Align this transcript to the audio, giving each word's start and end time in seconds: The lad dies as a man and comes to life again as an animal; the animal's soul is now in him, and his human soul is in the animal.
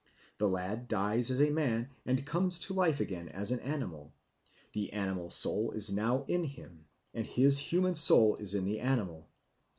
The 0.39 0.49
lad 0.49 0.87
dies 0.87 1.29
as 1.29 1.39
a 1.43 1.51
man 1.51 1.91
and 2.07 2.25
comes 2.25 2.57
to 2.61 2.73
life 2.73 2.99
again 3.01 3.29
as 3.29 3.51
an 3.51 3.59
animal; 3.59 4.15
the 4.73 4.93
animal's 4.93 5.35
soul 5.35 5.69
is 5.73 5.91
now 5.93 6.25
in 6.27 6.43
him, 6.43 6.87
and 7.13 7.23
his 7.27 7.59
human 7.59 7.93
soul 7.93 8.35
is 8.37 8.55
in 8.55 8.65
the 8.65 8.79
animal. 8.79 9.29